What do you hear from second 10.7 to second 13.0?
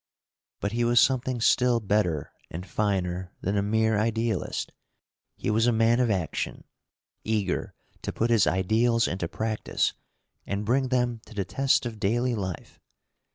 them to the test of daily life.